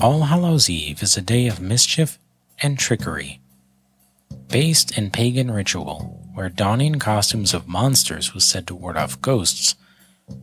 All 0.00 0.22
Hallows 0.22 0.70
Eve 0.70 1.02
is 1.02 1.16
a 1.16 1.20
day 1.20 1.48
of 1.48 1.60
mischief 1.60 2.20
and 2.62 2.78
trickery. 2.78 3.40
Based 4.46 4.96
in 4.96 5.10
pagan 5.10 5.50
ritual, 5.50 6.24
where 6.34 6.48
donning 6.48 7.00
costumes 7.00 7.52
of 7.52 7.66
monsters 7.66 8.32
was 8.32 8.44
said 8.44 8.68
to 8.68 8.76
ward 8.76 8.96
off 8.96 9.20
ghosts, 9.20 9.74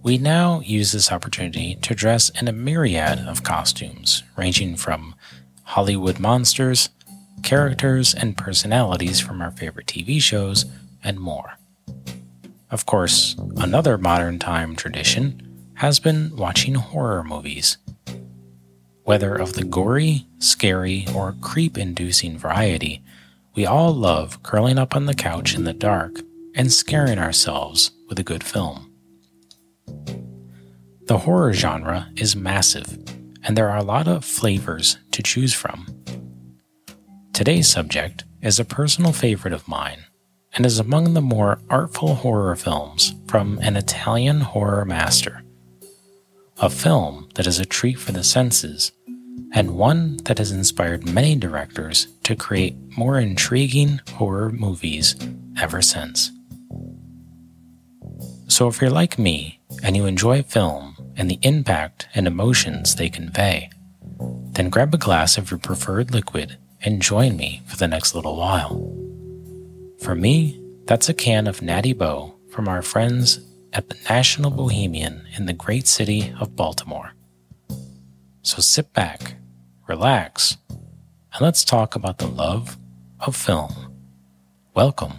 we 0.04 0.18
now 0.18 0.60
use 0.60 0.91
this 0.91 1.10
opportunity 1.10 1.76
to 1.76 1.96
dress 1.96 2.28
in 2.31 2.49
a 2.49 2.52
myriad 2.52 3.20
of 3.20 3.44
costumes, 3.44 4.23
ranging 4.35 4.76
from 4.76 5.15
Hollywood 5.63 6.19
monsters, 6.19 6.90
characters, 7.42 8.13
and 8.13 8.37
personalities 8.37 9.22
from 9.22 9.42
our 9.42 9.51
favorite 9.51 9.87
TV 9.87 10.22
shows, 10.22 10.65
and 11.01 11.17
more. 11.17 11.53
Of 12.72 12.85
course, 12.85 13.37
another 13.56 13.97
modern 13.97 14.37
time 14.37 14.76
tradition 14.76 15.72
has 15.76 16.02
been 16.02 16.35
watching 16.35 16.76
horror 16.76 17.23
movies. 17.23 17.77
Whether 19.05 19.35
of 19.35 19.53
the 19.53 19.63
gory, 19.63 20.25
scary, 20.39 21.05
or 21.13 21.35
creep 21.39 21.77
inducing 21.77 22.39
variety, 22.39 23.03
we 23.53 23.63
all 23.63 23.93
love 23.93 24.41
curling 24.41 24.79
up 24.79 24.95
on 24.95 25.05
the 25.05 25.13
couch 25.13 25.55
in 25.55 25.63
the 25.63 25.73
dark 25.73 26.21
and 26.55 26.73
scaring 26.73 27.20
ourselves 27.20 27.91
with 28.09 28.17
a 28.17 28.23
good 28.23 28.43
film. 28.43 28.91
The 31.05 31.20
horror 31.20 31.53
genre 31.53 32.09
is 32.15 32.35
massive, 32.35 32.98
and 33.43 33.55
there 33.55 33.70
are 33.70 33.77
a 33.77 33.84
lot 33.84 34.07
of 34.07 34.26
flavors 34.26 34.98
to 35.12 35.21
choose 35.21 35.53
from. 35.53 35.85
Today's 37.31 37.67
subject 37.67 38.23
is 38.41 38.59
a 38.59 38.65
personal 38.65 39.12
favorite 39.13 39.53
of 39.53 39.67
mine 39.67 40.05
and 40.55 40.65
is 40.65 40.79
among 40.79 41.13
the 41.13 41.21
more 41.21 41.59
artful 41.70 42.15
horror 42.15 42.55
films 42.55 43.13
from 43.27 43.59
an 43.62 43.76
Italian 43.76 44.41
horror 44.41 44.84
master. 44.84 45.43
A 46.57 46.70
film 46.70 47.27
that 47.35 47.45
is 47.45 47.59
a 47.59 47.65
treat 47.65 47.99
for 47.99 48.13
the 48.13 48.23
senses, 48.23 48.93
and 49.53 49.77
one 49.77 50.17
that 50.25 50.38
has 50.38 50.52
inspired 50.52 51.07
many 51.07 51.35
directors 51.35 52.07
to 52.23 52.35
create 52.35 52.76
more 52.98 53.18
intriguing 53.18 54.01
horror 54.13 54.51
movies 54.51 55.15
ever 55.59 55.82
since. 55.82 56.32
So, 58.48 58.68
if 58.68 58.79
you're 58.79 58.90
like 58.90 59.18
me 59.18 59.59
and 59.84 59.96
you 59.96 60.05
enjoy 60.05 60.43
film 60.43 60.96
and 61.15 61.29
the 61.29 61.40
impact 61.41 62.07
and 62.13 62.27
emotions 62.27 62.96
they 62.96 63.09
convey, 63.09 63.70
then 64.20 64.70
grab 64.70 64.94
a 64.94 64.98
glass 64.98 65.38
of 65.38 65.52
your 65.52 65.58
preferred 65.58 66.12
liquid 66.12 66.58
and 66.81 67.02
join 67.02 67.36
me 67.36 67.62
for 67.66 67.78
the 67.78 67.88
next 67.88 68.14
little 68.14 68.38
while. 68.38 68.70
For 70.02 70.16
me, 70.16 70.62
that's 70.86 71.09
a 71.09 71.14
can 71.14 71.48
of 71.48 71.62
Natty 71.62 71.94
Boh 71.94 72.36
from 72.52 72.68
our 72.68 72.81
friends 72.81 73.40
at 73.74 73.90
the 73.90 73.98
National 74.09 74.52
Bohemian 74.52 75.26
in 75.36 75.46
the 75.46 75.54
great 75.54 75.88
city 75.88 76.34
of 76.40 76.56
Baltimore. 76.56 77.14
So 78.46 78.60
sit 78.62 78.94
back, 78.94 79.38
relax, 79.88 80.58
and 80.70 81.42
let's 81.42 81.66
talk 81.66 81.96
about 81.96 82.20
the 82.20 82.28
love 82.28 82.78
of 83.20 83.36
film. 83.36 83.74
Welcome 84.76 85.14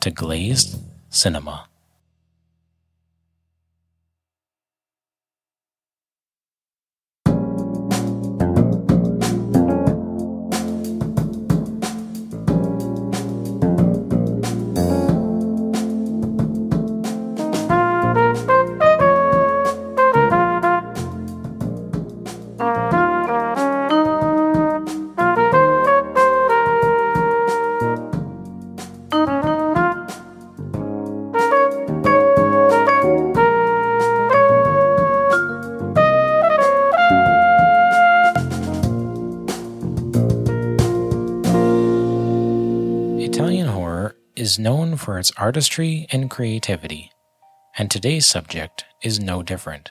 to 0.00 0.10
Glazed 0.10 0.78
Cinema. 1.08 1.68
Italian 22.64 22.86
horror 43.66 44.16
is 44.36 44.58
known 44.58 44.96
for 44.96 45.18
its 45.18 45.30
artistry 45.36 46.06
and 46.10 46.30
creativity, 46.30 47.10
and 47.76 47.90
today's 47.90 48.24
subject 48.24 48.86
is 49.02 49.20
no 49.20 49.42
different. 49.42 49.90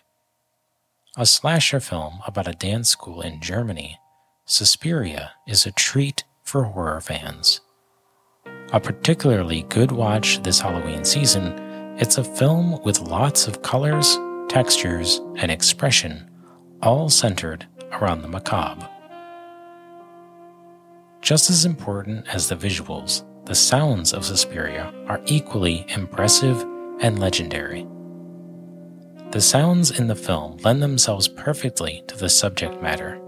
A 1.15 1.27
slasher 1.27 1.79
film 1.79 2.21
about 2.25 2.47
a 2.47 2.53
dance 2.53 2.89
school 2.89 3.21
in 3.21 3.39
Germany, 3.39 3.99
Suspiria 4.45 5.33
is 5.47 5.63
a 5.63 5.71
treat 5.71 6.23
for 6.41 6.63
horror 6.63 7.01
fans. 7.01 7.61
A 8.71 8.79
particularly 8.79 9.61
good 9.69 9.91
watch 9.91 10.41
this 10.41 10.59
Halloween 10.59 11.05
season, 11.05 11.53
it's 11.99 12.17
a 12.17 12.23
film 12.23 12.81
with 12.81 12.99
lots 12.99 13.45
of 13.45 13.61
colors, 13.61 14.17
textures, 14.49 15.21
and 15.35 15.51
expression, 15.51 16.31
all 16.81 17.09
centered 17.09 17.67
around 17.91 18.23
the 18.23 18.27
macabre. 18.27 18.89
Just 21.21 21.51
as 21.51 21.63
important 21.63 22.27
as 22.27 22.49
the 22.49 22.55
visuals, 22.55 23.23
the 23.45 23.53
sounds 23.53 24.13
of 24.13 24.25
Suspiria 24.25 24.91
are 25.05 25.21
equally 25.27 25.85
impressive 25.89 26.59
and 27.01 27.19
legendary. 27.19 27.85
The 29.33 29.41
sounds 29.41 29.89
in 29.89 30.05
the 30.05 30.15
film 30.15 30.57
lend 30.57 30.83
themselves 30.83 31.27
perfectly 31.27 32.03
to 32.05 32.15
the 32.15 32.29
subject 32.29 32.79
matter, 32.83 33.19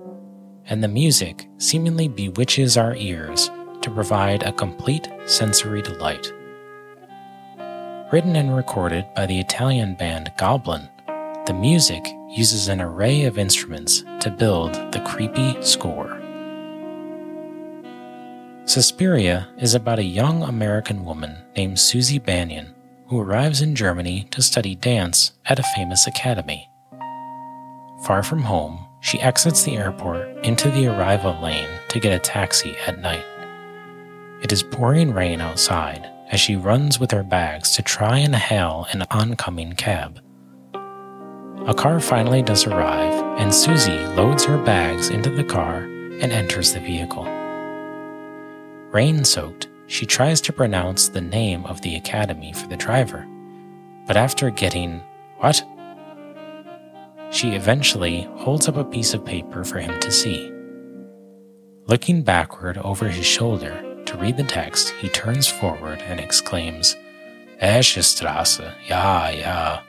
and 0.65 0.83
the 0.83 0.87
music 0.87 1.47
seemingly 1.57 2.07
bewitches 2.07 2.77
our 2.77 2.95
ears 2.95 3.49
to 3.81 3.89
provide 3.89 4.43
a 4.43 4.51
complete 4.51 5.09
sensory 5.25 5.81
delight. 5.81 6.31
Written 8.13 8.35
and 8.35 8.55
recorded 8.55 9.07
by 9.15 9.25
the 9.25 9.39
Italian 9.39 9.95
band 9.95 10.31
Goblin, 10.37 10.87
the 11.47 11.57
music 11.59 12.05
uses 12.29 12.67
an 12.67 12.81
array 12.81 13.23
of 13.23 13.39
instruments 13.39 14.03
to 14.19 14.29
build 14.29 14.75
the 14.91 15.03
creepy 15.07 15.59
score. 15.63 16.21
Suspiria 18.65 19.47
is 19.57 19.73
about 19.73 19.97
a 19.97 20.03
young 20.03 20.43
American 20.43 21.03
woman 21.03 21.35
named 21.55 21.79
Susie 21.79 22.19
Bannion 22.19 22.74
who 23.07 23.19
arrives 23.19 23.61
in 23.61 23.75
Germany 23.75 24.27
to 24.31 24.41
study 24.41 24.75
dance 24.75 25.33
at 25.45 25.59
a 25.59 25.63
famous 25.75 26.07
academy. 26.07 26.69
Far 28.03 28.23
from 28.23 28.43
home, 28.43 28.85
she 29.01 29.19
exits 29.21 29.63
the 29.63 29.77
airport 29.77 30.27
into 30.45 30.69
the 30.69 30.87
arrival 30.87 31.39
lane 31.41 31.69
to 31.89 31.99
get 31.99 32.13
a 32.13 32.19
taxi 32.19 32.75
at 32.87 32.99
night. 32.99 33.25
It 34.41 34.51
is 34.51 34.63
pouring 34.63 35.13
rain 35.13 35.41
outside 35.41 36.09
as 36.31 36.39
she 36.39 36.55
runs 36.55 36.99
with 36.99 37.11
her 37.11 37.23
bags 37.23 37.75
to 37.75 37.81
try 37.81 38.17
and 38.17 38.35
hail 38.35 38.87
an 38.91 39.03
oncoming 39.11 39.73
cab. 39.73 40.19
A 41.67 41.73
car 41.73 41.99
finally 41.99 42.41
does 42.41 42.67
arrive, 42.67 43.13
and 43.39 43.53
Susie 43.53 44.05
loads 44.15 44.45
her 44.45 44.57
bags 44.63 45.09
into 45.09 45.29
the 45.29 45.43
car 45.43 45.77
and 46.21 46.31
enters 46.31 46.73
the 46.73 46.79
vehicle. 46.79 47.25
Rain 48.91 49.23
soaked, 49.23 49.67
she 49.87 50.05
tries 50.05 50.41
to 50.41 50.53
pronounce 50.53 51.07
the 51.07 51.21
name 51.21 51.65
of 51.65 51.81
the 51.81 51.95
academy 51.95 52.53
for 52.53 52.67
the 52.67 52.77
driver, 52.77 53.27
but 54.07 54.17
after 54.17 54.49
getting, 54.49 55.01
What? 55.37 55.63
She 57.31 57.51
eventually 57.51 58.29
holds 58.37 58.67
up 58.67 58.77
a 58.77 58.83
piece 58.83 59.13
of 59.13 59.25
paper 59.25 59.63
for 59.63 59.79
him 59.79 59.99
to 59.99 60.11
see. 60.11 60.51
Looking 61.87 62.23
backward 62.23 62.77
over 62.77 63.09
his 63.09 63.25
shoulder 63.25 63.83
to 64.05 64.17
read 64.17 64.37
the 64.37 64.43
text, 64.43 64.89
he 65.01 65.09
turns 65.09 65.47
forward 65.47 66.01
and 66.03 66.19
exclaims, 66.19 66.95
Eschestrasse, 67.61 68.73
ja, 68.87 69.29
ja. 69.29 69.81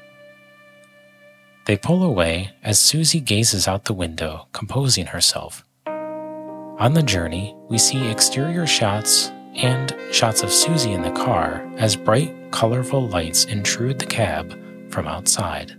They 1.66 1.76
pull 1.76 2.02
away 2.02 2.50
as 2.62 2.78
Susie 2.78 3.20
gazes 3.20 3.66
out 3.66 3.84
the 3.84 3.92
window, 3.92 4.46
composing 4.52 5.06
herself. 5.06 5.64
On 6.78 6.92
the 6.92 7.02
journey, 7.02 7.56
we 7.68 7.78
see 7.78 8.08
exterior 8.08 8.66
shots 8.66 9.32
and 9.56 9.96
shots 10.12 10.42
of 10.42 10.52
Susie 10.52 10.92
in 10.92 11.02
the 11.02 11.10
car 11.10 11.68
as 11.76 11.96
bright, 11.96 12.34
colorful 12.50 13.08
lights 13.08 13.44
intrude 13.44 13.98
the 13.98 14.06
cab 14.06 14.50
from 14.90 15.08
outside. 15.08 15.76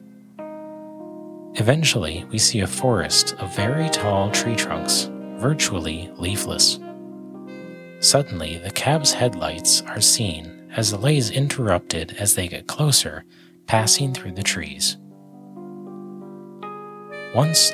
Eventually, 1.55 2.25
we 2.29 2.37
see 2.37 2.59
a 2.59 2.67
forest 2.67 3.35
of 3.39 3.55
very 3.55 3.89
tall 3.89 4.29
tree 4.31 4.55
trunks, 4.55 5.09
virtually 5.37 6.11
leafless. 6.17 6.79
Suddenly, 7.99 8.59
the 8.59 8.71
cab's 8.71 9.13
headlights 9.13 9.81
are 9.83 10.01
seen 10.01 10.69
as 10.75 10.91
the 10.91 10.99
light 10.99 11.17
is 11.17 11.31
interrupted 11.31 12.15
as 12.19 12.35
they 12.35 12.47
get 12.47 12.67
closer, 12.67 13.23
passing 13.65 14.13
through 14.13 14.33
the 14.33 14.43
trees. 14.43 14.97
Once 17.33 17.73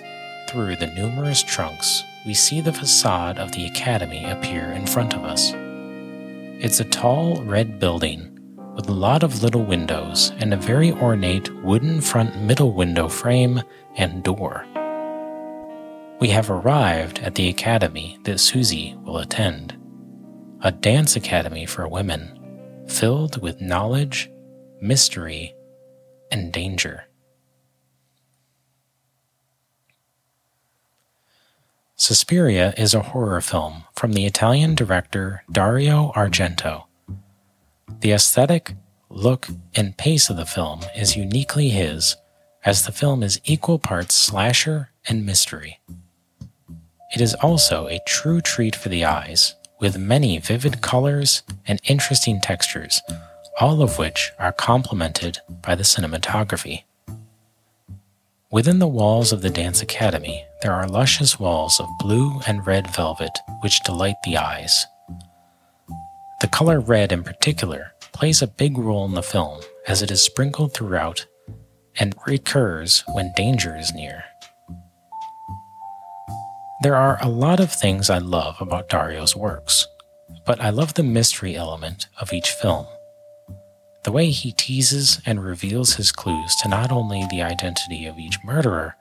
through 0.49 0.75
the 0.77 0.91
numerous 0.95 1.43
trunks, 1.43 2.03
we 2.25 2.33
see 2.33 2.61
the 2.61 2.71
facade 2.71 3.37
of 3.37 3.51
the 3.51 3.65
academy 3.65 4.23
appear 4.25 4.71
in 4.71 4.87
front 4.87 5.13
of 5.13 5.23
us. 5.25 5.53
It's 6.59 6.79
a 6.79 6.85
tall 6.85 7.43
red 7.43 7.79
building 7.79 8.37
with 8.75 8.87
a 8.87 8.93
lot 8.93 9.23
of 9.23 9.43
little 9.43 9.63
windows 9.63 10.31
and 10.37 10.53
a 10.53 10.57
very 10.57 10.91
ornate 10.91 11.53
wooden 11.63 12.01
front 12.01 12.41
middle 12.41 12.73
window 12.73 13.07
frame 13.09 13.61
and 13.97 14.23
door. 14.23 14.65
we 16.19 16.29
have 16.29 16.49
arrived 16.49 17.19
at 17.19 17.35
the 17.35 17.49
academy 17.49 18.17
that 18.23 18.39
Susie 18.39 18.95
will 19.03 19.17
attend 19.17 19.77
a 20.61 20.71
dance 20.71 21.17
academy 21.17 21.65
for 21.65 21.87
women 21.87 22.39
filled 22.87 23.41
with 23.41 23.59
knowledge, 23.59 24.31
mystery, 24.79 25.53
and 26.31 26.53
danger. 26.53 27.03
Suspiria 32.03 32.73
is 32.75 32.93
a 32.93 33.01
horror 33.01 33.39
film 33.39 33.85
from 33.93 34.11
the 34.11 34.25
Italian 34.25 34.75
director 34.75 35.41
Dario 35.49 36.11
Argento. 36.17 36.83
The 38.01 38.11
aesthetic, 38.11 38.75
look, 39.09 39.47
and 39.73 39.97
pace 39.97 40.29
of 40.29 40.35
the 40.35 40.45
film 40.45 40.81
is 40.97 41.15
uniquely 41.15 41.69
his, 41.69 42.17
as 42.65 42.85
the 42.85 42.91
film 42.91 43.23
is 43.23 43.39
equal 43.45 43.79
parts 43.79 44.15
slasher 44.15 44.89
and 45.07 45.25
mystery. 45.25 45.79
It 47.15 47.21
is 47.21 47.35
also 47.35 47.87
a 47.87 48.01
true 48.05 48.41
treat 48.41 48.75
for 48.75 48.89
the 48.89 49.05
eyes, 49.05 49.55
with 49.79 49.97
many 49.97 50.39
vivid 50.39 50.81
colors 50.81 51.41
and 51.65 51.79
interesting 51.85 52.41
textures, 52.41 53.01
all 53.61 53.81
of 53.81 53.97
which 53.97 54.33
are 54.37 54.51
complemented 54.51 55.37
by 55.61 55.73
the 55.73 55.83
cinematography. 55.83 56.83
Within 58.53 58.77
the 58.77 58.87
walls 58.87 59.31
of 59.31 59.41
the 59.41 59.49
Dance 59.49 59.81
Academy, 59.81 60.45
there 60.61 60.73
are 60.73 60.87
luscious 60.87 61.39
walls 61.39 61.79
of 61.79 61.97
blue 61.97 62.39
and 62.45 62.67
red 62.67 62.87
velvet 62.87 63.39
which 63.61 63.81
delight 63.83 64.17
the 64.23 64.37
eyes. 64.37 64.85
The 66.39 66.47
color 66.49 66.79
red 66.79 67.11
in 67.11 67.23
particular 67.23 67.93
plays 68.11 68.43
a 68.43 68.47
big 68.47 68.77
role 68.77 69.05
in 69.05 69.15
the 69.15 69.23
film 69.23 69.61
as 69.87 70.03
it 70.03 70.11
is 70.11 70.21
sprinkled 70.21 70.71
throughout 70.71 71.25
and 71.97 72.13
recurs 72.27 73.03
when 73.13 73.33
danger 73.35 73.75
is 73.75 73.91
near. 73.91 74.23
There 76.83 76.95
are 76.95 77.17
a 77.23 77.29
lot 77.29 77.59
of 77.59 77.73
things 77.73 78.11
I 78.11 78.19
love 78.19 78.57
about 78.61 78.87
Dario's 78.87 79.35
works, 79.35 79.87
but 80.45 80.61
I 80.61 80.69
love 80.69 80.93
the 80.93 81.01
mystery 81.01 81.55
element 81.55 82.05
of 82.21 82.31
each 82.31 82.51
film. 82.51 82.85
The 84.03 84.11
way 84.11 84.31
he 84.31 84.51
teases 84.51 85.21
and 85.25 85.43
reveals 85.43 85.95
his 85.95 86.11
clues 86.11 86.55
to 86.57 86.67
not 86.67 86.91
only 86.91 87.25
the 87.29 87.41
identity 87.41 88.05
of 88.05 88.19
each 88.19 88.37
murderer, 88.43 88.97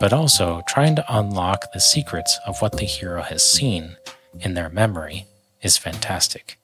but 0.00 0.12
also 0.12 0.62
trying 0.66 0.96
to 0.96 1.04
unlock 1.08 1.72
the 1.72 1.80
secrets 1.80 2.38
of 2.46 2.62
what 2.62 2.78
the 2.78 2.86
hero 2.86 3.22
has 3.22 3.44
seen 3.44 3.96
in 4.40 4.54
their 4.54 4.70
memory 4.70 5.26
is 5.60 5.76
fantastic. 5.76 6.58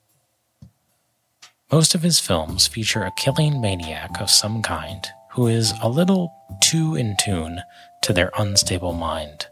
Most 1.71 1.95
of 1.95 2.03
his 2.03 2.21
films 2.21 2.67
feature 2.67 3.03
a 3.03 3.13
killing 3.17 3.61
maniac 3.61 4.21
of 4.21 4.31
some 4.31 4.63
kind 4.63 5.07
who 5.33 5.47
is 5.47 5.75
a 5.83 5.89
little 5.89 6.33
too 6.63 6.95
in 6.95 7.17
tune 7.17 7.61
to 8.03 8.13
their 8.13 8.31
unstable 8.39 8.93
mind. 8.93 9.49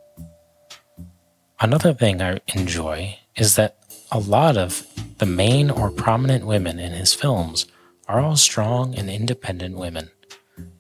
Another 1.61 1.93
thing 1.93 2.23
I 2.23 2.41
enjoy 2.55 3.19
is 3.37 3.57
that 3.57 3.77
a 4.11 4.21
lot 4.21 4.57
of 4.57 4.87
the 5.19 5.27
main 5.27 5.71
or 5.71 5.91
prominent 5.91 6.47
women 6.47 6.79
in 6.79 6.93
his 6.93 7.13
films 7.13 7.67
are 8.09 8.21
all 8.21 8.37
strong 8.37 8.95
and 8.95 9.09
independent 9.09 9.77
women, 9.77 10.11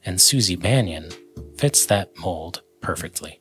and 0.05 0.21
Susie 0.21 0.57
Bannion 0.57 1.11
fits 1.57 1.87
that 1.87 2.17
mold 2.19 2.63
perfectly. 2.81 3.41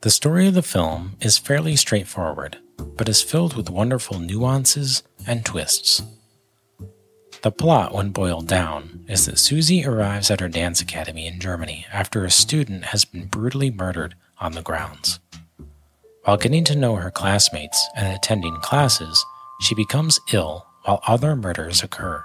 The 0.00 0.10
story 0.10 0.48
of 0.48 0.54
the 0.54 0.62
film 0.62 1.16
is 1.20 1.38
fairly 1.38 1.76
straightforward, 1.76 2.58
but 2.76 3.08
is 3.08 3.22
filled 3.22 3.56
with 3.56 3.70
wonderful 3.70 4.18
nuances 4.18 5.02
and 5.26 5.44
twists. 5.44 6.02
The 7.42 7.52
plot, 7.52 7.92
when 7.92 8.10
boiled 8.10 8.48
down, 8.48 9.04
is 9.06 9.26
that 9.26 9.38
Susie 9.38 9.84
arrives 9.84 10.30
at 10.30 10.40
her 10.40 10.48
dance 10.48 10.80
academy 10.80 11.26
in 11.26 11.40
Germany 11.40 11.86
after 11.92 12.24
a 12.24 12.30
student 12.30 12.86
has 12.86 13.04
been 13.04 13.26
brutally 13.26 13.70
murdered 13.70 14.14
on 14.38 14.52
the 14.52 14.62
grounds. 14.62 15.20
While 16.24 16.38
getting 16.38 16.64
to 16.64 16.74
know 16.74 16.96
her 16.96 17.10
classmates 17.10 17.86
and 17.94 18.14
attending 18.14 18.56
classes, 18.56 19.24
she 19.60 19.74
becomes 19.74 20.20
ill 20.32 20.66
while 20.84 21.00
other 21.06 21.34
murders 21.34 21.82
occur. 21.82 22.24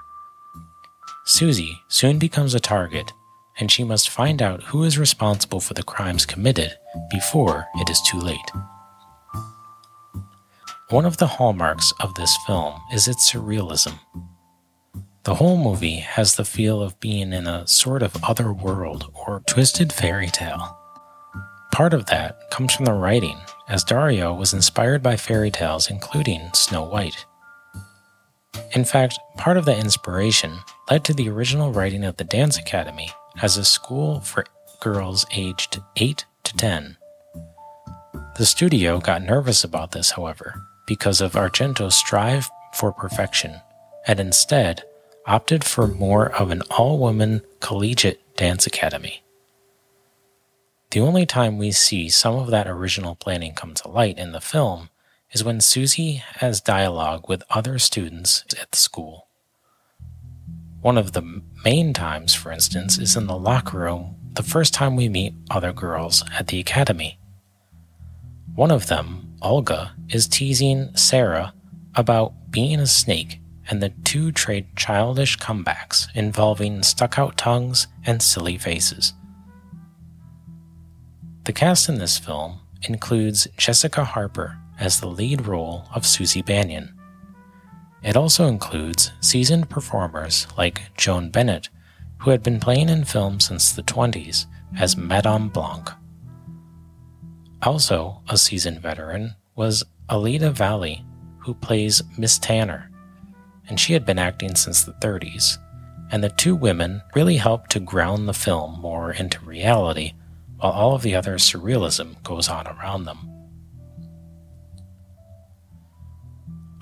Susie 1.25 1.81
soon 1.87 2.19
becomes 2.19 2.53
a 2.53 2.59
target, 2.59 3.11
and 3.59 3.71
she 3.71 3.83
must 3.83 4.09
find 4.09 4.41
out 4.41 4.63
who 4.63 4.83
is 4.83 4.97
responsible 4.97 5.59
for 5.59 5.73
the 5.73 5.83
crimes 5.83 6.25
committed 6.25 6.73
before 7.11 7.67
it 7.75 7.89
is 7.89 8.01
too 8.01 8.19
late. 8.19 8.51
One 10.89 11.05
of 11.05 11.17
the 11.17 11.27
hallmarks 11.27 11.93
of 11.99 12.15
this 12.15 12.35
film 12.47 12.81
is 12.91 13.07
its 13.07 13.31
surrealism. 13.31 13.99
The 15.23 15.35
whole 15.35 15.57
movie 15.57 15.97
has 15.97 16.35
the 16.35 16.45
feel 16.45 16.81
of 16.81 16.99
being 16.99 17.33
in 17.33 17.45
a 17.45 17.67
sort 17.67 18.01
of 18.01 18.23
other 18.23 18.51
world 18.51 19.11
or 19.13 19.43
twisted 19.45 19.93
fairy 19.93 20.29
tale. 20.29 20.75
Part 21.71 21.93
of 21.93 22.07
that 22.07 22.49
comes 22.49 22.73
from 22.73 22.85
the 22.85 22.93
writing 22.93 23.37
as 23.67 23.83
Dario 23.83 24.33
was 24.33 24.53
inspired 24.53 25.03
by 25.03 25.15
fairy 25.17 25.51
tales, 25.51 25.89
including 25.91 26.49
Snow 26.53 26.83
White. 26.83 27.27
In 28.73 28.85
fact, 28.85 29.19
part 29.37 29.57
of 29.57 29.65
that 29.65 29.79
inspiration 29.79 30.59
led 30.89 31.03
to 31.05 31.13
the 31.13 31.29
original 31.29 31.71
writing 31.71 32.03
of 32.03 32.17
the 32.17 32.23
Dance 32.23 32.57
Academy 32.57 33.11
as 33.41 33.57
a 33.57 33.65
school 33.65 34.21
for 34.21 34.45
girls 34.79 35.25
aged 35.35 35.81
8 35.95 36.25
to 36.43 36.55
10. 36.55 36.97
The 38.37 38.45
studio 38.45 38.99
got 38.99 39.23
nervous 39.23 39.63
about 39.63 39.91
this, 39.91 40.11
however, 40.11 40.61
because 40.87 41.19
of 41.19 41.33
Argento's 41.33 41.95
strive 41.95 42.49
for 42.73 42.93
perfection, 42.93 43.59
and 44.07 44.19
instead 44.19 44.83
opted 45.25 45.63
for 45.63 45.87
more 45.87 46.31
of 46.33 46.49
an 46.49 46.61
all 46.69 46.97
woman 46.97 47.41
collegiate 47.59 48.21
dance 48.37 48.65
academy. 48.65 49.23
The 50.91 51.01
only 51.01 51.25
time 51.25 51.57
we 51.57 51.71
see 51.71 52.09
some 52.09 52.35
of 52.35 52.49
that 52.51 52.67
original 52.67 53.15
planning 53.15 53.53
come 53.53 53.73
to 53.75 53.89
light 53.89 54.17
in 54.17 54.31
the 54.31 54.41
film 54.41 54.89
is 55.31 55.43
when 55.43 55.61
Susie 55.61 56.23
has 56.37 56.61
dialogue 56.61 57.29
with 57.29 57.43
other 57.49 57.77
students 57.79 58.43
at 58.59 58.71
the 58.71 58.77
school. 58.77 59.27
One 60.81 60.97
of 60.97 61.11
the 61.11 61.41
main 61.63 61.93
times, 61.93 62.33
for 62.33 62.51
instance, 62.51 62.97
is 62.97 63.15
in 63.15 63.27
the 63.27 63.37
locker 63.37 63.79
room 63.79 64.15
the 64.33 64.43
first 64.43 64.73
time 64.73 64.95
we 64.95 65.09
meet 65.09 65.33
other 65.51 65.73
girls 65.73 66.23
at 66.37 66.47
the 66.47 66.59
academy. 66.59 67.19
One 68.55 68.71
of 68.71 68.87
them, 68.87 69.35
Olga, 69.41 69.93
is 70.09 70.27
teasing 70.27 70.95
Sarah 70.95 71.53
about 71.95 72.51
being 72.51 72.79
a 72.79 72.87
snake, 72.87 73.39
and 73.69 73.81
the 73.81 73.89
two 74.03 74.31
trade 74.31 74.75
childish 74.75 75.37
comebacks 75.37 76.07
involving 76.15 76.81
stuck 76.83 77.19
out 77.19 77.37
tongues 77.37 77.87
and 78.05 78.21
silly 78.21 78.57
faces. 78.57 79.13
The 81.45 81.53
cast 81.53 81.89
in 81.89 81.99
this 81.99 82.17
film 82.17 82.59
includes 82.83 83.47
Jessica 83.57 84.03
Harper 84.03 84.57
as 84.79 84.99
the 84.99 85.07
lead 85.07 85.45
role 85.45 85.85
of 85.93 86.05
Susie 86.05 86.41
Bannion. 86.41 86.93
It 88.01 88.15
also 88.15 88.47
includes 88.47 89.11
seasoned 89.19 89.69
performers 89.69 90.47
like 90.57 90.95
Joan 90.95 91.29
Bennett, 91.29 91.69
who 92.19 92.31
had 92.31 92.41
been 92.41 92.59
playing 92.59 92.89
in 92.89 93.03
film 93.03 93.39
since 93.39 93.71
the 93.71 93.83
20s 93.83 94.45
as 94.77 94.95
Madame 94.95 95.49
Blanc. 95.49 95.89
Also, 97.61 98.21
a 98.29 98.37
seasoned 98.37 98.81
veteran 98.81 99.35
was 99.55 99.83
Alida 100.09 100.51
Valli, 100.51 101.03
who 101.39 101.53
plays 101.53 102.01
Miss 102.17 102.39
Tanner, 102.39 102.89
and 103.67 103.79
she 103.79 103.93
had 103.93 104.05
been 104.05 104.19
acting 104.19 104.55
since 104.55 104.83
the 104.83 104.93
30s. 104.93 105.57
And 106.11 106.23
the 106.23 106.29
two 106.29 106.55
women 106.55 107.01
really 107.13 107.37
helped 107.37 107.71
to 107.71 107.79
ground 107.79 108.27
the 108.27 108.33
film 108.33 108.79
more 108.79 109.11
into 109.11 109.39
reality 109.45 110.13
while 110.57 110.71
all 110.71 110.95
of 110.95 111.03
the 111.03 111.15
other 111.15 111.35
surrealism 111.35 112.21
goes 112.23 112.49
on 112.49 112.65
around 112.67 113.05
them. 113.05 113.38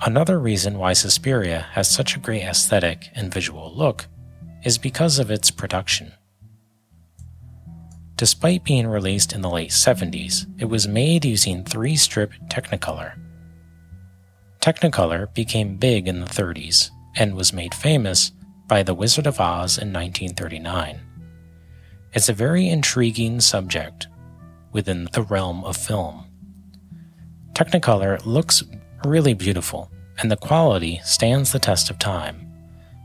Another 0.00 0.38
reason 0.38 0.78
why 0.78 0.92
Suspiria 0.92 1.66
has 1.72 1.90
such 1.90 2.14
a 2.14 2.20
great 2.20 2.42
aesthetic 2.42 3.08
and 3.14 3.34
visual 3.34 3.74
look 3.74 4.06
is 4.64 4.78
because 4.78 5.18
of 5.18 5.30
its 5.30 5.50
production. 5.50 6.12
Despite 8.14 8.64
being 8.64 8.86
released 8.86 9.32
in 9.32 9.42
the 9.42 9.50
late 9.50 9.70
70s, 9.70 10.46
it 10.60 10.66
was 10.66 10.86
made 10.86 11.24
using 11.24 11.64
3 11.64 11.96
strip 11.96 12.32
Technicolor. 12.48 13.18
Technicolor 14.60 15.32
became 15.34 15.76
big 15.76 16.06
in 16.06 16.20
the 16.20 16.26
30s 16.26 16.90
and 17.16 17.34
was 17.34 17.52
made 17.52 17.74
famous 17.74 18.32
by 18.68 18.82
The 18.82 18.94
Wizard 18.94 19.26
of 19.26 19.40
Oz 19.40 19.78
in 19.78 19.92
1939. 19.92 21.00
It's 22.12 22.28
a 22.28 22.32
very 22.32 22.68
intriguing 22.68 23.40
subject 23.40 24.06
within 24.72 25.08
the 25.12 25.22
realm 25.22 25.64
of 25.64 25.76
film. 25.76 26.24
Technicolor 27.52 28.24
looks 28.24 28.62
really 29.04 29.34
beautiful, 29.34 29.90
and 30.18 30.30
the 30.30 30.36
quality 30.36 31.00
stands 31.04 31.52
the 31.52 31.58
test 31.58 31.90
of 31.90 31.98
time, 31.98 32.50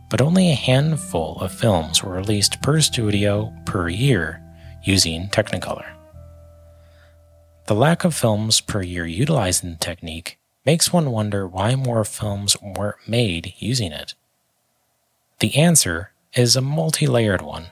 but 0.10 0.22
only 0.22 0.52
a 0.52 0.56
handful 0.56 1.38
of 1.40 1.52
films 1.52 2.04
were 2.04 2.14
released 2.14 2.62
per 2.62 2.80
studio 2.82 3.54
per 3.66 3.90
year 3.90 4.42
using 4.84 5.28
Technicolor. 5.30 5.90
The 7.68 7.76
lack 7.76 8.04
of 8.04 8.14
films 8.14 8.60
per 8.60 8.82
year 8.82 9.06
utilizing 9.06 9.72
the 9.72 9.78
technique 9.78 10.38
makes 10.66 10.92
one 10.92 11.12
wonder 11.12 11.48
why 11.48 11.76
more 11.76 12.04
films 12.04 12.58
weren't 12.62 13.08
made 13.08 13.54
using 13.58 13.92
it. 13.92 14.16
The 15.40 15.56
answer 15.56 16.12
is 16.34 16.56
a 16.56 16.62
multi 16.62 17.08
layered 17.08 17.42
one 17.42 17.68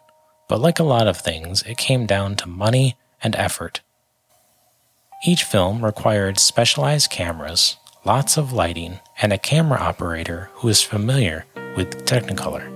but 0.52 0.60
like 0.60 0.80
a 0.80 0.84
lot 0.84 1.08
of 1.08 1.16
things, 1.16 1.64
it 1.64 1.78
came 1.78 2.06
down 2.06 2.36
to 2.36 2.46
money 2.46 2.98
and 3.24 3.38
effort. 3.38 3.80
Each 5.26 5.46
film 5.46 5.86
required 5.86 6.40
specialized 6.40 7.10
cameras, 7.10 7.78
lots 8.04 8.36
of 8.36 8.52
lighting, 8.52 9.00
and 9.22 9.32
a 9.32 9.38
camera 9.38 9.80
operator 9.80 10.50
who 10.56 10.68
is 10.68 10.82
familiar 10.82 11.46
with 11.76 12.04
Technicolor. 12.06 12.68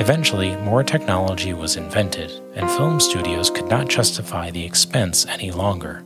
Eventually, 0.00 0.56
more 0.56 0.82
technology 0.82 1.52
was 1.52 1.76
invented, 1.76 2.32
and 2.54 2.70
film 2.70 2.98
studios 2.98 3.50
could 3.50 3.68
not 3.68 3.86
justify 3.86 4.50
the 4.50 4.64
expense 4.64 5.26
any 5.26 5.50
longer. 5.50 6.02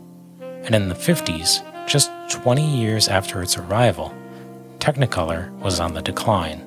And 0.65 0.75
in 0.75 0.89
the 0.89 0.97
50s, 0.97 1.63
just 1.87 2.11
20 2.29 2.77
years 2.77 3.07
after 3.07 3.41
its 3.41 3.57
arrival, 3.57 4.13
Technicolor 4.81 5.57
was 5.61 5.79
on 5.79 5.95
the 5.95 6.03
decline. 6.03 6.59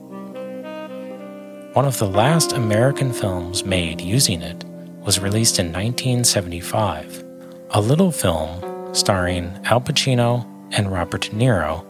One 1.74 1.86
of 1.86 2.00
the 2.00 2.08
last 2.08 2.54
American 2.54 3.12
films 3.12 3.66
made 3.66 4.00
using 4.00 4.42
it 4.42 4.64
was 5.02 5.20
released 5.20 5.60
in 5.60 5.66
1975, 5.68 7.26
a 7.72 7.82
little 7.82 8.12
film 8.12 8.96
starring 8.96 9.48
Al 9.66 9.82
Pacino 9.82 10.57
and 10.72 10.92
Robert 10.92 11.22
De 11.22 11.30
Niro 11.30 11.86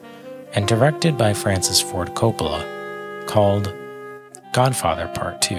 and 0.54 0.68
directed 0.68 1.18
by 1.18 1.34
Francis 1.34 1.82
Ford 1.82 2.10
Coppola 2.16 2.66
called 3.28 3.74
Godfather 4.54 5.08
Part 5.14 5.42
2. 5.42 5.56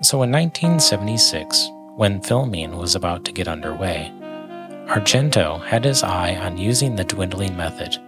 So 0.00 0.22
in 0.22 0.30
1976, 0.30 1.70
when 1.96 2.22
filming 2.22 2.76
was 2.76 2.94
about 2.94 3.24
to 3.24 3.32
get 3.32 3.48
underway, 3.48 4.12
Argento 4.86 5.64
had 5.64 5.84
his 5.84 6.02
eye 6.02 6.36
on 6.36 6.56
using 6.56 6.94
the 6.94 7.04
dwindling 7.04 7.56
method, 7.56 7.98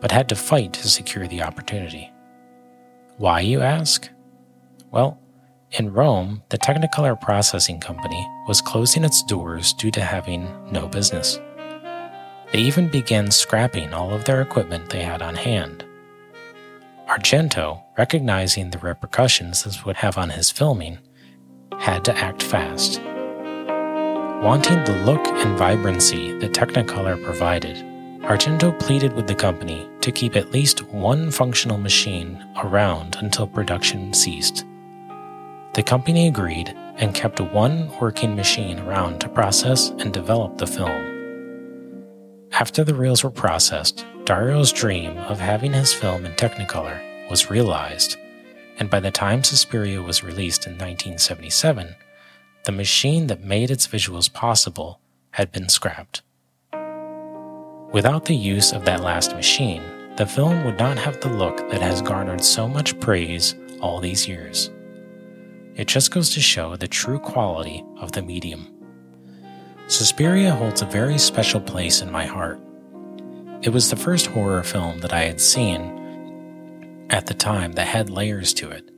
but 0.00 0.12
had 0.12 0.28
to 0.28 0.36
fight 0.36 0.72
to 0.74 0.88
secure 0.88 1.26
the 1.26 1.42
opportunity. 1.42 2.12
Why, 3.16 3.40
you 3.40 3.62
ask? 3.62 4.08
Well, 4.90 5.18
in 5.72 5.92
Rome, 5.92 6.42
the 6.48 6.58
Technicolor 6.58 7.20
Processing 7.20 7.80
Company 7.80 8.26
was 8.46 8.60
closing 8.60 9.04
its 9.04 9.22
doors 9.22 9.72
due 9.72 9.90
to 9.92 10.00
having 10.00 10.48
no 10.70 10.88
business. 10.88 11.40
They 12.52 12.58
even 12.58 12.88
began 12.88 13.30
scrapping 13.30 13.94
all 13.94 14.12
of 14.12 14.24
their 14.24 14.40
equipment 14.40 14.90
they 14.90 15.02
had 15.02 15.22
on 15.22 15.36
hand. 15.36 15.84
Argento, 17.08 17.82
recognizing 17.96 18.70
the 18.70 18.78
repercussions 18.78 19.64
this 19.64 19.84
would 19.84 19.96
have 19.96 20.18
on 20.18 20.30
his 20.30 20.50
filming, 20.50 20.98
had 21.78 22.04
to 22.04 22.16
act 22.16 22.42
fast. 22.42 23.00
Wanting 24.42 24.82
the 24.84 25.00
look 25.04 25.24
and 25.26 25.58
vibrancy 25.58 26.32
that 26.38 26.52
Technicolor 26.52 27.22
provided, 27.24 27.76
Argento 28.22 28.78
pleaded 28.80 29.12
with 29.14 29.26
the 29.26 29.34
company 29.34 29.88
to 30.00 30.12
keep 30.12 30.36
at 30.36 30.52
least 30.52 30.82
one 30.88 31.30
functional 31.30 31.78
machine 31.78 32.44
around 32.62 33.16
until 33.16 33.46
production 33.46 34.12
ceased. 34.12 34.64
The 35.74 35.82
company 35.82 36.28
agreed 36.28 36.76
and 36.96 37.14
kept 37.14 37.40
one 37.40 37.90
working 38.00 38.34
machine 38.34 38.78
around 38.80 39.20
to 39.20 39.28
process 39.28 39.90
and 39.90 40.12
develop 40.12 40.58
the 40.58 40.66
film. 40.66 41.19
After 42.52 42.84
the 42.84 42.94
reels 42.94 43.22
were 43.22 43.30
processed, 43.30 44.04
Dario's 44.24 44.72
dream 44.72 45.16
of 45.18 45.38
having 45.38 45.72
his 45.72 45.94
film 45.94 46.26
in 46.26 46.32
Technicolor 46.32 47.30
was 47.30 47.50
realized, 47.50 48.16
and 48.78 48.90
by 48.90 49.00
the 49.00 49.10
time 49.10 49.44
Suspiria 49.44 50.02
was 50.02 50.24
released 50.24 50.66
in 50.66 50.72
1977, 50.72 51.94
the 52.64 52.72
machine 52.72 53.28
that 53.28 53.44
made 53.44 53.70
its 53.70 53.86
visuals 53.86 54.30
possible 54.32 55.00
had 55.30 55.52
been 55.52 55.68
scrapped. 55.68 56.22
Without 57.92 58.24
the 58.24 58.36
use 58.36 58.72
of 58.72 58.84
that 58.84 59.00
last 59.00 59.34
machine, 59.34 59.82
the 60.16 60.26
film 60.26 60.64
would 60.64 60.78
not 60.78 60.98
have 60.98 61.20
the 61.20 61.30
look 61.30 61.56
that 61.70 61.80
has 61.80 62.02
garnered 62.02 62.42
so 62.42 62.68
much 62.68 62.98
praise 63.00 63.54
all 63.80 64.00
these 64.00 64.28
years. 64.28 64.70
It 65.76 65.86
just 65.86 66.10
goes 66.10 66.30
to 66.30 66.40
show 66.40 66.76
the 66.76 66.88
true 66.88 67.18
quality 67.20 67.84
of 68.00 68.12
the 68.12 68.22
medium. 68.22 68.79
Suspiria 69.90 70.54
holds 70.54 70.82
a 70.82 70.86
very 70.86 71.18
special 71.18 71.60
place 71.60 72.00
in 72.00 72.12
my 72.12 72.24
heart. 72.24 72.60
It 73.60 73.70
was 73.70 73.90
the 73.90 73.96
first 73.96 74.26
horror 74.26 74.62
film 74.62 75.00
that 75.00 75.12
I 75.12 75.24
had 75.24 75.40
seen 75.40 77.08
at 77.10 77.26
the 77.26 77.34
time 77.34 77.72
that 77.72 77.88
had 77.88 78.08
layers 78.08 78.54
to 78.54 78.70
it. 78.70 78.88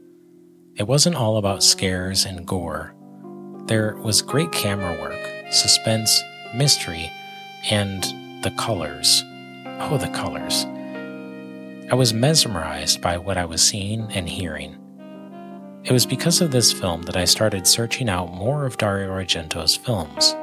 It 0.76 0.86
wasn't 0.86 1.16
all 1.16 1.38
about 1.38 1.62
scares 1.62 2.26
and 2.26 2.46
gore. 2.46 2.94
There 3.64 3.96
was 3.96 4.20
great 4.20 4.52
camera 4.52 5.00
work, 5.00 5.18
suspense, 5.50 6.22
mystery, 6.54 7.10
and 7.70 8.02
the 8.44 8.54
colors. 8.58 9.24
Oh, 9.80 9.96
the 9.96 10.08
colors. 10.08 10.66
I 11.90 11.94
was 11.94 12.12
mesmerized 12.12 13.00
by 13.00 13.16
what 13.16 13.38
I 13.38 13.46
was 13.46 13.62
seeing 13.62 14.12
and 14.12 14.28
hearing. 14.28 14.76
It 15.84 15.92
was 15.92 16.04
because 16.04 16.42
of 16.42 16.50
this 16.50 16.70
film 16.70 17.00
that 17.04 17.16
I 17.16 17.24
started 17.24 17.66
searching 17.66 18.10
out 18.10 18.34
more 18.34 18.66
of 18.66 18.76
Dario 18.76 19.10
Argento's 19.10 19.74
films. 19.74 20.36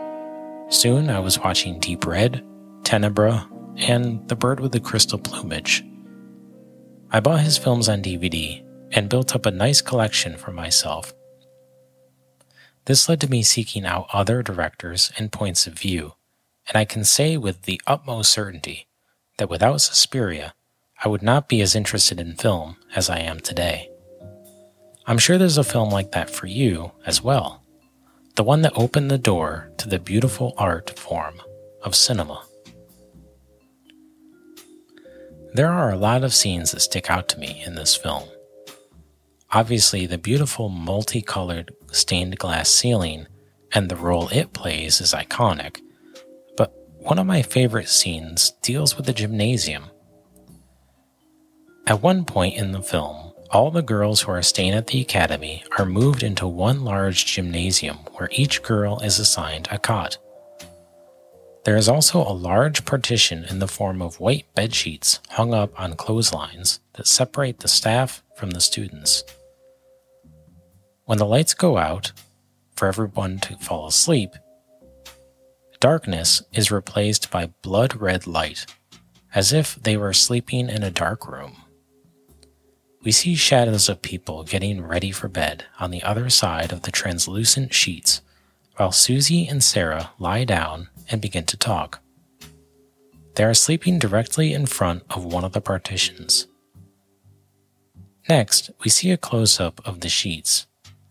Soon 0.72 1.10
I 1.10 1.20
was 1.20 1.40
watching 1.40 1.80
Deep 1.80 2.06
Red, 2.06 2.46
Tenebrae, 2.84 3.42
and 3.78 4.28
The 4.30 4.36
Bird 4.36 4.60
with 4.60 4.72
the 4.72 4.80
Crystal 4.80 5.18
Plumage. 5.18 5.84
I 7.10 7.20
bought 7.20 7.42
his 7.42 7.58
films 7.58 7.90
on 7.90 8.04
DVD 8.04 8.64
and 8.92 9.10
built 9.10 9.34
up 9.34 9.48
a 9.48 9.52
nice 9.52 9.82
collection 9.82 10.38
for 10.38 10.52
myself. 10.52 11.12
This 12.86 13.10
led 13.10 13.20
to 13.22 13.30
me 13.30 13.42
seeking 13.42 13.84
out 13.84 14.10
other 14.14 14.44
directors 14.44 15.12
and 15.18 15.32
points 15.32 15.66
of 15.66 15.74
view, 15.74 16.14
and 16.68 16.78
I 16.78 16.86
can 16.86 17.04
say 17.04 17.36
with 17.36 17.64
the 17.64 17.82
utmost 17.88 18.32
certainty 18.32 18.88
that 19.40 19.50
without 19.50 19.82
Suspiria, 19.82 20.54
I 21.04 21.10
would 21.10 21.24
not 21.24 21.50
be 21.50 21.62
as 21.62 21.76
interested 21.76 22.20
in 22.20 22.36
film 22.36 22.78
as 22.96 23.10
I 23.10 23.18
am 23.20 23.40
today. 23.40 23.90
I'm 25.08 25.18
sure 25.18 25.40
there's 25.40 25.58
a 25.58 25.64
film 25.64 25.90
like 25.90 26.12
that 26.12 26.30
for 26.30 26.46
you 26.46 26.92
as 27.08 27.24
well 27.24 27.59
the 28.40 28.44
one 28.44 28.62
that 28.62 28.72
opened 28.78 29.12
the 29.12 29.18
door 29.18 29.70
to 29.76 29.90
the 29.90 30.00
beautiful 30.00 30.54
art 30.58 30.98
form 30.98 31.42
of 31.84 31.94
cinema. 31.94 32.42
There 35.56 35.70
are 35.70 35.92
a 35.92 35.98
lot 35.98 36.24
of 36.24 36.34
scenes 36.34 36.72
that 36.72 36.80
stick 36.80 37.12
out 37.12 37.28
to 37.28 37.38
me 37.38 37.62
in 37.66 37.76
this 37.76 37.98
film. 37.98 38.24
Obviously, 39.52 40.06
the 40.06 40.18
beautiful 40.18 40.70
multicolored 40.70 41.74
stained 41.92 42.40
glass 42.40 42.70
ceiling 42.70 43.28
and 43.74 43.90
the 43.90 43.98
role 43.98 44.30
it 44.30 44.54
plays 44.54 45.02
is 45.02 45.14
iconic, 45.14 45.82
but 46.56 46.74
one 46.98 47.20
of 47.20 47.28
my 47.28 47.42
favorite 47.42 47.90
scenes 47.90 48.52
deals 48.62 48.96
with 48.96 49.06
the 49.06 49.12
gymnasium. 49.12 49.84
At 51.86 52.02
one 52.02 52.24
point 52.24 52.56
in 52.56 52.72
the 52.72 52.82
film, 52.82 53.29
all 53.52 53.72
the 53.72 53.82
girls 53.82 54.22
who 54.22 54.32
are 54.32 54.44
staying 54.44 54.74
at 54.74 54.88
the 54.88 55.02
academy 55.02 55.64
are 55.78 55.86
moved 55.86 56.22
into 56.22 56.48
one 56.48 56.84
large 56.84 57.26
gymnasium 57.26 57.98
where 58.14 58.30
each 58.32 58.62
girl 58.62 59.00
is 59.00 59.18
assigned 59.18 59.68
a 59.72 59.80
cot. 59.80 60.18
There 61.66 61.76
is 61.76 61.90
also 61.90 62.22
a 62.22 62.34
large 62.34 62.86
partition 62.86 63.44
in 63.46 63.60
the 63.60 63.68
form 63.68 64.02
of 64.02 64.20
white 64.20 64.46
bed 64.54 64.74
sheets 64.74 65.20
hung 65.30 65.54
up 65.54 65.80
on 65.80 65.96
clotheslines 65.96 66.80
that 66.94 67.08
separate 67.08 67.60
the 67.60 67.68
staff 67.68 68.24
from 68.36 68.52
the 68.52 68.62
students. 68.62 69.24
When 71.06 71.18
the 71.18 71.26
lights 71.26 71.54
go 71.54 71.78
out, 71.78 72.12
for 72.76 72.88
everyone 72.88 73.40
to 73.40 73.58
fall 73.58 73.88
asleep, 73.88 74.30
darkness 75.80 76.44
is 76.54 76.72
replaced 76.72 77.30
by 77.30 77.48
blood 77.62 78.00
red 78.00 78.26
light, 78.26 78.66
as 79.34 79.52
if 79.52 79.76
they 79.76 79.98
were 79.98 80.14
sleeping 80.14 80.70
in 80.70 80.84
a 80.84 80.92
dark 80.92 81.28
room. 81.28 81.58
We 83.02 83.12
see 83.14 83.36
shadows 83.36 83.88
of 83.88 84.02
people 84.02 84.44
getting 84.44 84.82
ready 84.86 85.12
for 85.12 85.30
bed 85.30 85.64
on 85.80 85.92
the 85.92 86.04
other 86.04 86.30
side 86.30 86.74
of 86.74 86.82
the 86.82 86.92
translucent 86.92 87.74
sheets, 87.74 88.22
while 88.76 88.92
Susie 88.92 89.48
and 89.48 89.64
Sarah 89.64 90.12
lie 90.20 90.44
down 90.44 90.90
and 91.10 91.22
begin 91.22 91.46
to 91.46 91.58
talk. 91.58 92.02
They 93.36 93.46
are 93.46 93.54
sleeping 93.54 94.00
directly 94.00 94.54
in 94.54 94.66
front 94.66 95.04
of 95.10 95.24
one 95.24 95.46
of 95.46 95.54
the 95.54 95.62
partitions. 95.62 96.48
Next, 98.28 98.70
we 98.84 98.90
see 98.90 99.12
a 99.12 99.18
close 99.18 99.62
up 99.62 99.82
of 99.88 100.02
the 100.02 100.10
sheets, 100.10 100.68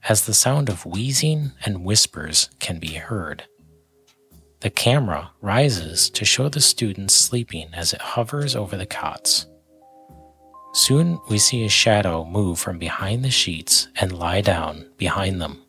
as 0.08 0.26
the 0.26 0.34
sound 0.34 0.68
of 0.68 0.84
wheezing 0.84 1.52
and 1.64 1.84
whispers 1.84 2.50
can 2.60 2.78
be 2.78 2.94
heard. 2.94 3.44
The 4.60 4.70
camera 4.70 5.30
rises 5.40 6.10
to 6.10 6.24
show 6.24 6.48
the 6.48 6.60
students 6.60 7.14
sleeping 7.14 7.70
as 7.72 7.92
it 7.92 8.00
hovers 8.00 8.54
over 8.54 8.76
the 8.76 8.86
cots. 8.86 9.46
Soon 10.72 11.18
we 11.28 11.38
see 11.38 11.64
a 11.64 11.68
shadow 11.68 12.24
move 12.24 12.58
from 12.58 12.78
behind 12.78 13.24
the 13.24 13.30
sheets 13.30 13.88
and 13.96 14.12
lie 14.12 14.40
down 14.40 14.90
behind 14.96 15.40
them. 15.40 15.62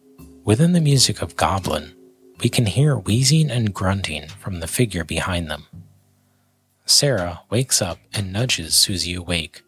Within 0.43 0.73
the 0.73 0.81
music 0.81 1.21
of 1.21 1.35
Goblin, 1.35 1.95
we 2.41 2.49
can 2.49 2.65
hear 2.65 2.97
wheezing 2.97 3.49
and 3.49 3.73
grunting 3.73 4.27
from 4.27 4.59
the 4.59 4.67
figure 4.67 5.03
behind 5.03 5.49
them. 5.49 5.67
Sarah 6.85 7.41
wakes 7.49 7.81
up 7.81 7.99
and 8.13 8.33
nudges 8.33 8.73
Susie 8.73 9.13
awake 9.13 9.61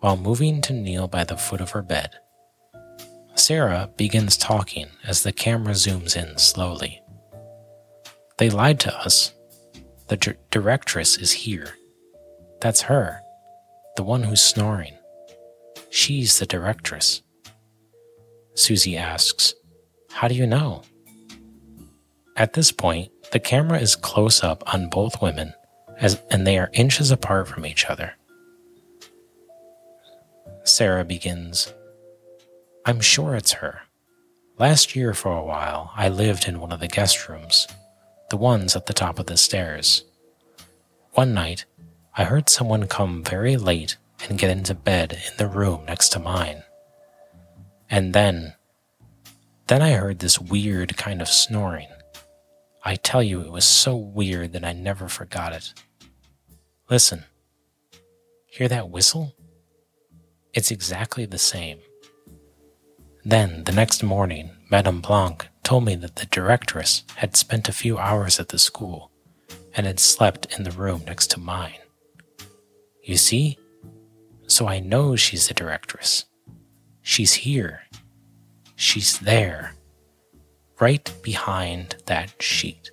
while 0.00 0.16
moving 0.16 0.60
to 0.62 0.72
kneel 0.72 1.08
by 1.08 1.24
the 1.24 1.36
foot 1.36 1.60
of 1.60 1.70
her 1.70 1.82
bed. 1.82 2.10
Sarah 3.34 3.90
begins 3.96 4.36
talking 4.36 4.88
as 5.04 5.22
the 5.22 5.32
camera 5.32 5.74
zooms 5.74 6.16
in 6.16 6.38
slowly. 6.38 7.02
They 8.38 8.50
lied 8.50 8.78
to 8.80 8.96
us. 8.96 9.32
The 10.06 10.36
directress 10.50 11.16
is 11.16 11.32
here. 11.32 11.74
That's 12.60 12.82
her 12.82 13.22
the 13.98 14.04
one 14.04 14.22
who's 14.22 14.40
snoring. 14.40 14.94
She's 15.90 16.38
the 16.38 16.46
directress. 16.46 17.20
Susie 18.54 18.96
asks, 18.96 19.54
How 20.12 20.28
do 20.28 20.36
you 20.36 20.46
know? 20.46 20.82
At 22.36 22.52
this 22.52 22.70
point, 22.70 23.10
The 23.32 23.40
camera 23.40 23.80
is 23.80 23.96
close 23.96 24.44
up 24.44 24.62
on 24.72 24.88
both 24.88 25.20
women, 25.20 25.52
as, 25.98 26.22
and 26.30 26.46
they 26.46 26.58
are 26.58 26.70
inches 26.74 27.10
apart 27.10 27.48
from 27.48 27.66
each 27.66 27.86
other. 27.86 28.12
Sarah 30.62 31.04
begins 31.04 31.74
I'm 32.86 33.00
sure 33.00 33.34
it's 33.34 33.54
her. 33.54 33.80
Last 34.58 34.94
year, 34.94 35.12
for 35.12 35.36
a 35.36 35.44
while, 35.44 35.90
I 35.96 36.08
lived 36.08 36.46
in 36.46 36.60
one 36.60 36.70
of 36.70 36.78
the 36.78 36.86
guest 36.86 37.28
rooms, 37.28 37.66
the 38.30 38.36
ones 38.36 38.76
at 38.76 38.86
the 38.86 38.94
top 38.94 39.18
of 39.18 39.26
the 39.26 39.36
stairs. 39.36 40.04
One 41.14 41.34
night, 41.34 41.64
I 42.16 42.24
heard 42.24 42.48
someone 42.48 42.86
come 42.86 43.22
very 43.22 43.56
late 43.56 43.96
and 44.28 44.38
get 44.38 44.50
into 44.50 44.74
bed 44.74 45.12
in 45.12 45.36
the 45.38 45.46
room 45.46 45.84
next 45.86 46.08
to 46.10 46.18
mine. 46.18 46.62
And 47.88 48.14
then, 48.14 48.54
then 49.68 49.82
I 49.82 49.92
heard 49.92 50.18
this 50.18 50.40
weird 50.40 50.96
kind 50.96 51.22
of 51.22 51.28
snoring. 51.28 51.88
I 52.84 52.96
tell 52.96 53.22
you, 53.22 53.40
it 53.40 53.52
was 53.52 53.64
so 53.64 53.96
weird 53.96 54.52
that 54.52 54.64
I 54.64 54.72
never 54.72 55.08
forgot 55.08 55.52
it. 55.52 55.74
Listen. 56.90 57.24
Hear 58.46 58.68
that 58.68 58.90
whistle? 58.90 59.34
It's 60.54 60.70
exactly 60.70 61.26
the 61.26 61.38
same. 61.38 61.78
Then, 63.24 63.64
the 63.64 63.72
next 63.72 64.02
morning, 64.02 64.50
Madame 64.70 65.00
Blanc 65.00 65.46
told 65.62 65.84
me 65.84 65.94
that 65.96 66.16
the 66.16 66.26
directress 66.26 67.04
had 67.16 67.36
spent 67.36 67.68
a 67.68 67.72
few 67.72 67.98
hours 67.98 68.40
at 68.40 68.48
the 68.48 68.58
school 68.58 69.10
and 69.74 69.86
had 69.86 70.00
slept 70.00 70.58
in 70.58 70.64
the 70.64 70.70
room 70.70 71.02
next 71.06 71.30
to 71.32 71.40
mine. 71.40 71.78
You 73.08 73.16
see? 73.16 73.58
So 74.48 74.68
I 74.68 74.80
know 74.80 75.16
she's 75.16 75.48
the 75.48 75.54
directress. 75.54 76.26
She's 77.00 77.32
here. 77.32 77.84
She's 78.76 79.18
there. 79.20 79.72
Right 80.78 81.10
behind 81.22 81.96
that 82.04 82.42
sheet. 82.42 82.90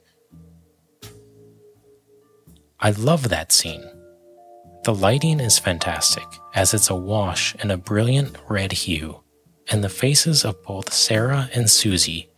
I 2.79 2.91
love 2.91 3.27
that 3.27 3.51
scene. 3.51 3.84
The 4.86 4.95
lighting 4.95 5.41
is 5.41 5.60
fantastic, 5.60 6.24
as 6.53 6.74
it's 6.74 6.89
awash 6.89 7.53
in 7.55 7.69
a 7.69 7.77
brilliant 7.77 8.38
red 8.48 8.72
hue 8.72 9.19
and 9.69 9.84
the 9.84 9.89
faces 9.89 10.45
of 10.45 10.63
both 10.63 10.93
Sarah 10.93 11.50
and 11.53 11.69
Susie 11.69 12.29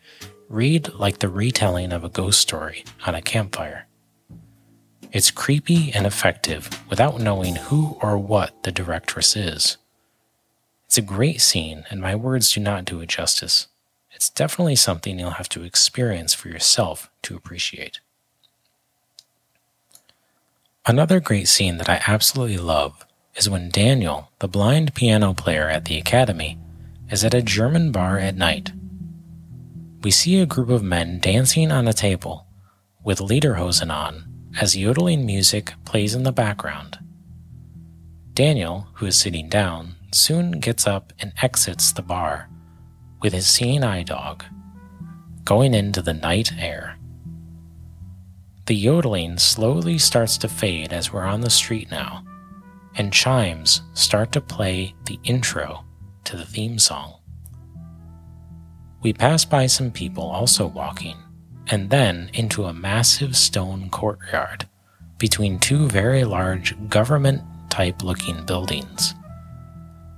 read 0.50 0.96
like 0.96 1.20
the 1.20 1.30
retelling 1.30 1.92
of 1.92 2.04
a 2.04 2.10
ghost 2.10 2.40
story 2.40 2.86
on 3.06 3.14
a 3.14 3.22
campfire. 3.22 3.87
It's 5.18 5.32
creepy 5.32 5.92
and 5.94 6.06
effective 6.06 6.70
without 6.92 7.20
knowing 7.20 7.56
who 7.56 7.98
or 8.04 8.20
what 8.20 8.62
the 8.62 8.72
directress 8.72 9.36
is. 9.36 9.78
It's 10.86 11.00
a 11.00 11.02
great 11.02 11.42
scene, 11.42 11.86
and 11.90 12.00
my 12.00 12.14
words 12.14 12.54
do 12.54 12.60
not 12.60 12.86
do 12.86 13.02
it 13.02 13.10
justice. 13.10 13.66
It's 14.12 14.30
definitely 14.30 14.76
something 14.76 15.18
you'll 15.18 15.32
have 15.32 15.50
to 15.50 15.64
experience 15.64 16.36
for 16.36 16.50
yourself 16.50 17.10
to 17.24 17.36
appreciate. 17.36 18.00
Another 20.86 21.20
great 21.20 21.48
scene 21.48 21.78
that 21.78 21.90
I 21.90 22.00
absolutely 22.06 22.60
love 22.60 23.04
is 23.36 23.50
when 23.50 23.72
Daniel, 23.72 24.30
the 24.38 24.48
blind 24.48 24.94
piano 24.94 25.34
player 25.34 25.68
at 25.68 25.86
the 25.86 25.98
academy, 25.98 26.60
is 27.10 27.26
at 27.26 27.34
a 27.34 27.42
German 27.42 27.92
bar 27.92 28.20
at 28.20 28.36
night. 28.38 28.72
We 30.04 30.12
see 30.12 30.40
a 30.40 30.46
group 30.46 30.70
of 30.70 30.84
men 30.84 31.20
dancing 31.20 31.72
on 31.72 31.88
a 31.88 31.94
table 31.94 32.46
with 33.04 33.18
lederhosen 33.18 33.92
on 33.92 34.37
as 34.60 34.76
yodeling 34.76 35.26
music 35.26 35.74
plays 35.86 36.16
in 36.16 36.24
the 36.24 36.32
background. 36.32 36.98
Daniel, 38.34 38.88
who 38.94 39.06
is 39.06 39.16
sitting 39.16 39.50
down, 39.50 39.96
soon 40.12 40.52
gets 40.52 40.88
up 40.88 41.14
and 41.20 41.34
exits 41.42 41.92
the 41.92 42.02
bar 42.02 42.50
with 43.22 43.34
his 43.34 43.48
seeing 43.48 43.84
eye 43.84 44.04
dog, 44.04 44.44
going 45.44 45.74
into 45.74 46.02
the 46.02 46.14
night 46.14 46.52
air. 46.58 46.98
The 48.66 48.76
yodeling 48.76 49.38
slowly 49.38 49.98
starts 49.98 50.38
to 50.40 50.50
fade 50.50 50.92
as 50.92 51.14
we're 51.14 51.24
on 51.24 51.42
the 51.42 51.50
street 51.50 51.90
now, 51.90 52.24
and 52.96 53.14
chimes 53.14 53.82
start 53.94 54.32
to 54.34 54.42
play 54.42 54.94
the 55.06 55.20
intro 55.24 55.86
to 56.26 56.36
the 56.36 56.46
theme 56.46 56.80
song. 56.80 57.14
We 59.02 59.14
pass 59.14 59.46
by 59.46 59.68
some 59.68 59.92
people 59.92 60.24
also 60.24 60.68
walking, 60.68 61.18
and 61.70 61.90
then 61.90 62.30
into 62.34 62.66
a 62.66 62.74
massive 62.74 63.36
stone 63.36 63.90
courtyard 63.90 64.68
between 65.18 65.60
two 65.60 65.88
very 65.88 66.24
large 66.24 66.76
government 66.90 67.42
type 67.70 68.04
looking 68.04 68.46
buildings. 68.46 69.14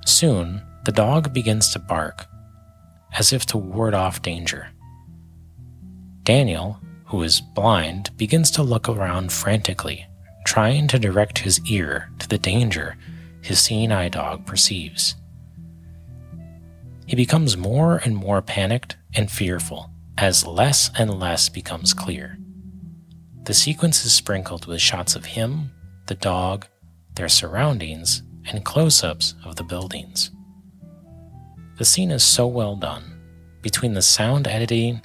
Soon, 0.05 0.61
the 0.85 0.91
dog 0.91 1.33
begins 1.33 1.71
to 1.73 1.79
bark, 1.79 2.27
as 3.17 3.33
if 3.33 3.45
to 3.47 3.57
ward 3.57 3.93
off 3.93 4.21
danger. 4.21 4.69
Daniel, 6.23 6.79
who 7.05 7.23
is 7.23 7.41
blind, 7.41 8.15
begins 8.17 8.51
to 8.51 8.63
look 8.63 8.87
around 8.87 9.31
frantically, 9.31 10.05
trying 10.45 10.87
to 10.87 10.99
direct 10.99 11.39
his 11.39 11.59
ear 11.69 12.09
to 12.19 12.27
the 12.27 12.37
danger 12.37 12.97
his 13.41 13.59
seeing 13.59 13.91
eye 13.91 14.09
dog 14.09 14.45
perceives. 14.45 15.15
He 17.05 17.15
becomes 17.15 17.57
more 17.57 17.97
and 17.97 18.15
more 18.15 18.41
panicked 18.41 18.97
and 19.15 19.31
fearful 19.31 19.89
as 20.19 20.45
less 20.45 20.91
and 20.97 21.17
less 21.17 21.47
becomes 21.47 21.93
clear. 21.93 22.37
The 23.43 23.53
sequence 23.53 24.03
is 24.05 24.11
sprinkled 24.11 24.65
with 24.65 24.81
shots 24.81 25.15
of 25.15 25.25
him, 25.25 25.71
the 26.07 26.15
dog, 26.15 26.67
their 27.15 27.29
surroundings, 27.29 28.21
and 28.45 28.65
close 28.65 29.01
ups 29.01 29.35
of 29.45 29.55
the 29.55 29.63
buildings. 29.63 30.31
The 31.77 31.85
scene 31.85 32.11
is 32.11 32.23
so 32.23 32.47
well 32.47 32.75
done, 32.75 33.21
between 33.61 33.93
the 33.93 34.01
sound 34.01 34.45
editing, 34.45 35.01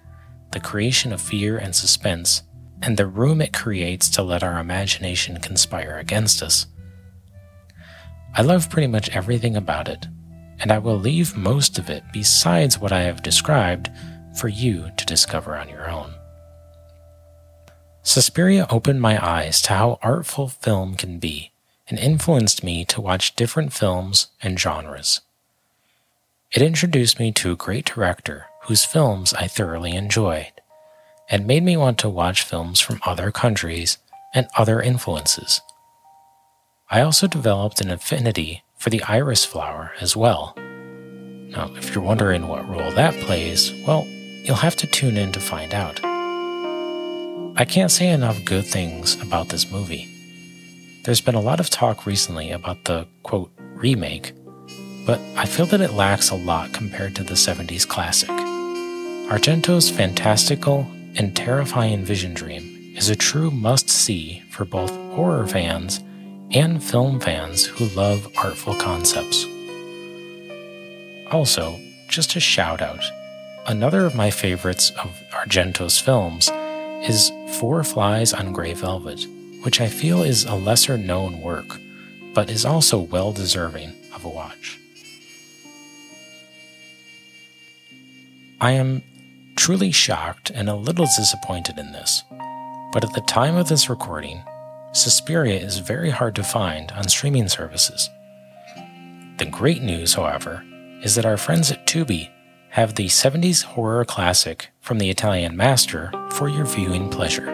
the 0.50 0.58
creation 0.58 1.12
of 1.12 1.20
fear 1.20 1.58
and 1.58 1.74
suspense, 1.74 2.42
and 2.82 2.96
the 2.96 3.06
room 3.06 3.40
it 3.40 3.52
creates 3.52 4.08
to 4.10 4.22
let 4.22 4.42
our 4.42 4.58
imagination 4.58 5.38
conspire 5.38 5.96
against 5.98 6.42
us. 6.42 6.66
I 8.34 8.42
love 8.42 8.68
pretty 8.68 8.88
much 8.88 9.10
everything 9.10 9.56
about 9.56 9.88
it, 9.88 10.08
and 10.58 10.72
I 10.72 10.78
will 10.78 10.98
leave 10.98 11.36
most 11.36 11.78
of 11.78 11.88
it 11.88 12.02
besides 12.12 12.80
what 12.80 12.90
I 12.90 13.02
have 13.02 13.22
described 13.22 13.90
for 14.36 14.48
you 14.48 14.90
to 14.96 15.06
discover 15.06 15.56
on 15.56 15.68
your 15.68 15.90
own. 15.90 16.14
Suspiria 18.02 18.66
opened 18.68 19.00
my 19.00 19.24
eyes 19.24 19.62
to 19.62 19.72
how 19.72 19.98
artful 20.02 20.48
film 20.48 20.94
can 20.94 21.18
be 21.18 21.52
and 21.88 21.98
influenced 21.98 22.62
me 22.62 22.84
to 22.84 23.00
watch 23.00 23.36
different 23.36 23.72
films 23.72 24.28
and 24.42 24.60
genres. 24.60 25.20
It 26.52 26.62
introduced 26.62 27.18
me 27.18 27.32
to 27.32 27.52
a 27.52 27.56
great 27.56 27.84
director 27.84 28.46
whose 28.64 28.84
films 28.84 29.34
I 29.34 29.46
thoroughly 29.46 29.92
enjoyed, 29.92 30.52
and 31.28 31.46
made 31.46 31.62
me 31.62 31.76
want 31.76 31.98
to 31.98 32.08
watch 32.08 32.42
films 32.42 32.80
from 32.80 33.00
other 33.04 33.30
countries 33.30 33.98
and 34.34 34.46
other 34.56 34.80
influences. 34.80 35.60
I 36.90 37.00
also 37.00 37.26
developed 37.26 37.80
an 37.80 37.90
affinity 37.90 38.62
for 38.76 38.90
the 38.90 39.02
iris 39.02 39.44
flower 39.44 39.92
as 40.00 40.16
well. 40.16 40.54
Now, 40.56 41.70
if 41.76 41.94
you're 41.94 42.04
wondering 42.04 42.48
what 42.48 42.68
role 42.68 42.90
that 42.92 43.14
plays, 43.22 43.72
well, 43.86 44.06
you'll 44.44 44.56
have 44.56 44.76
to 44.76 44.86
tune 44.86 45.16
in 45.16 45.32
to 45.32 45.40
find 45.40 45.72
out. 45.72 46.00
I 47.56 47.64
can't 47.64 47.90
say 47.90 48.10
enough 48.10 48.44
good 48.44 48.66
things 48.66 49.20
about 49.22 49.48
this 49.48 49.70
movie. 49.70 50.08
There's 51.04 51.22
been 51.22 51.34
a 51.34 51.40
lot 51.40 51.60
of 51.60 51.70
talk 51.70 52.04
recently 52.04 52.50
about 52.50 52.84
the 52.84 53.06
quote 53.22 53.50
remake, 53.58 54.32
but 55.06 55.18
I 55.36 55.46
feel 55.46 55.66
that 55.66 55.80
it 55.80 55.92
lacks 55.92 56.30
a 56.30 56.34
lot 56.34 56.72
compared 56.72 57.16
to 57.16 57.24
the 57.24 57.34
70s 57.34 57.88
classic. 57.88 58.28
Argento's 58.28 59.88
fantastical 59.88 60.86
and 61.16 61.34
terrifying 61.34 62.04
Vision 62.04 62.34
Dream 62.34 62.92
is 62.96 63.08
a 63.08 63.16
true 63.16 63.50
must 63.50 63.88
see 63.88 64.42
for 64.50 64.66
both 64.66 64.94
horror 65.14 65.46
fans 65.46 66.00
and 66.50 66.84
film 66.84 67.18
fans 67.18 67.64
who 67.64 67.86
love 67.86 68.30
artful 68.36 68.74
concepts. 68.74 69.46
Also, 71.30 71.80
just 72.08 72.36
a 72.36 72.40
shout 72.40 72.82
out 72.82 73.02
another 73.66 74.04
of 74.04 74.14
my 74.14 74.30
favorites 74.30 74.90
of 74.90 75.20
Argento's 75.32 75.98
films 75.98 76.50
is 77.08 77.32
Four 77.58 77.82
Flies 77.84 78.32
on 78.32 78.52
Grey 78.52 78.74
Velvet, 78.74 79.26
which 79.62 79.80
I 79.80 79.88
feel 79.88 80.22
is 80.22 80.44
a 80.44 80.54
lesser 80.54 80.98
known 80.98 81.40
work, 81.40 81.78
but 82.34 82.50
is 82.50 82.64
also 82.64 82.98
well 82.98 83.32
deserving 83.32 83.94
of 84.14 84.24
a 84.24 84.28
watch. 84.28 84.78
I 88.60 88.72
am 88.72 89.02
truly 89.56 89.90
shocked 89.90 90.50
and 90.50 90.68
a 90.68 90.74
little 90.74 91.06
disappointed 91.06 91.78
in 91.78 91.92
this, 91.92 92.22
but 92.92 93.04
at 93.04 93.12
the 93.14 93.22
time 93.22 93.56
of 93.56 93.68
this 93.68 93.88
recording, 93.88 94.42
Suspiria 94.92 95.58
is 95.58 95.78
very 95.78 96.10
hard 96.10 96.34
to 96.36 96.44
find 96.44 96.92
on 96.92 97.08
streaming 97.08 97.48
services. 97.48 98.08
The 99.38 99.46
great 99.46 99.82
news, 99.82 100.14
however, 100.14 100.64
is 101.02 101.16
that 101.16 101.26
our 101.26 101.36
friends 101.36 101.70
at 101.70 101.86
Tubi 101.86 102.30
have 102.74 102.96
the 102.96 103.06
70s 103.06 103.62
horror 103.62 104.04
classic 104.04 104.68
from 104.80 104.98
the 104.98 105.08
Italian 105.08 105.56
master 105.56 106.10
for 106.30 106.48
your 106.48 106.64
viewing 106.64 107.08
pleasure. 107.08 107.46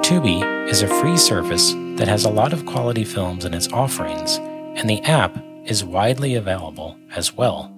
Tubi 0.00 0.66
is 0.66 0.80
a 0.80 0.88
free 0.88 1.18
service 1.18 1.74
that 1.98 2.08
has 2.08 2.24
a 2.24 2.30
lot 2.30 2.54
of 2.54 2.64
quality 2.64 3.04
films 3.04 3.44
in 3.44 3.52
its 3.52 3.70
offerings, 3.70 4.38
and 4.78 4.88
the 4.88 5.02
app 5.02 5.36
is 5.66 5.84
widely 5.84 6.36
available 6.36 6.96
as 7.14 7.34
well 7.34 7.70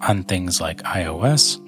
on 0.00 0.24
things 0.24 0.60
like 0.60 0.82
iOS, 0.82 1.60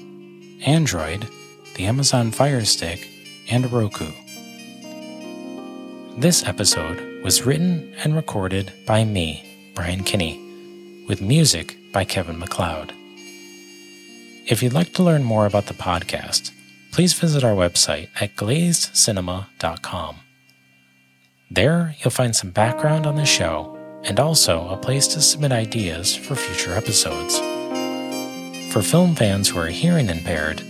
Android, 0.67 1.29
the 1.77 1.87
Amazon 1.87 2.33
Fire 2.33 2.65
Stick, 2.65 3.09
and 3.49 3.71
Roku. 3.71 4.11
This 6.17 6.43
episode 6.43 7.23
was 7.23 7.47
written 7.47 7.95
and 8.03 8.17
recorded 8.17 8.73
by 8.85 9.05
me, 9.05 9.73
Brian 9.77 10.03
Kinney, 10.03 11.05
with 11.07 11.23
music 11.23 11.77
by 11.93 12.05
Kevin 12.05 12.41
MacLeod. 12.41 12.98
If 14.49 14.63
you'd 14.63 14.73
like 14.73 14.95
to 14.95 15.03
learn 15.03 15.25
more 15.25 15.45
about 15.45 15.67
the 15.67 15.75
podcast, 15.75 16.53
please 16.91 17.13
visit 17.13 17.45
our 17.45 17.55
website 17.55 18.09
at 18.19 18.35
glazedcinema.com. 18.35 20.17
There, 21.51 21.95
you'll 21.99 22.11
find 22.11 22.35
some 22.35 22.51
background 22.53 23.05
on 23.05 23.17
the 23.17 23.27
show 23.27 23.77
and 24.05 24.19
also 24.19 24.67
a 24.71 24.79
place 24.79 25.07
to 25.09 25.21
submit 25.21 25.53
ideas 25.53 26.17
for 26.17 26.35
future 26.35 26.73
episodes. 26.73 27.39
For 28.73 28.81
film 28.81 29.15
fans 29.15 29.51
who 29.51 29.59
are 29.59 29.67
hearing 29.67 30.09
impaired, 30.09 30.63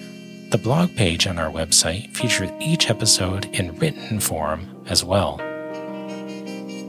the 0.50 0.58
blog 0.58 0.96
page 0.96 1.28
on 1.28 1.38
our 1.38 1.50
website 1.50 2.16
features 2.16 2.50
each 2.58 2.90
episode 2.90 3.44
in 3.54 3.76
written 3.76 4.18
form 4.18 4.84
as 4.88 5.04
well. 5.04 5.38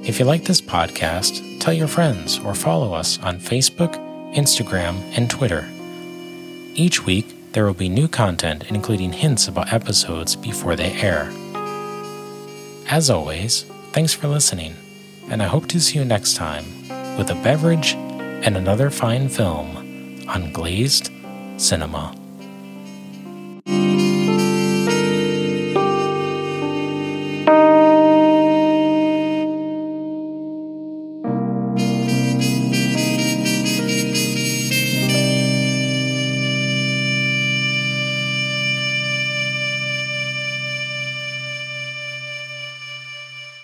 If 0.04 0.17
you 0.17 0.25
like 0.25 0.45
this 0.45 0.62
podcast, 0.62 1.60
tell 1.60 1.73
your 1.73 1.88
friends 1.88 2.39
or 2.39 2.56
follow 2.56 2.93
us 2.93 3.19
on 3.19 3.38
Facebook, 3.39 3.93
Instagram, 4.34 4.95
and 5.15 5.30
Twitter. 5.30 5.69
Each 6.80 7.06
week, 7.06 7.52
there 7.52 7.65
will 7.65 7.74
be 7.74 7.89
new 7.89 8.08
content, 8.08 8.63
including 8.70 9.12
hints 9.12 9.50
about 9.50 9.74
episodes 9.74 10.38
before 10.38 10.78
they 10.78 10.94
air. 10.94 11.30
As 12.88 13.10
always, 13.10 13.63
thanks 13.92 14.13
for 14.13 14.30
listening, 14.30 14.78
and 15.30 15.44
I 15.44 15.48
hope 15.48 15.68
to 15.68 15.82
see 15.82 16.00
you 16.00 16.06
next 16.06 16.36
time 16.36 16.63
with 17.18 17.32
a 17.32 17.42
beverage 17.44 17.96
and 18.46 18.56
another 18.56 18.89
fine 18.89 19.28
film 19.28 19.76
on 20.30 20.54
Glazed 20.54 21.12
Cinema. 21.58 22.19